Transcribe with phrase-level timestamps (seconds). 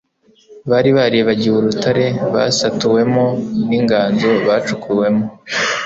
[0.69, 3.25] Bari baribagiwe Urutare basatuwemo
[3.67, 5.25] n'inganzo bacukuwemo.